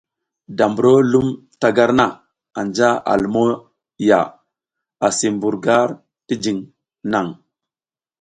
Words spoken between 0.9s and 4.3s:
lum ta gar na anja a lumo ya,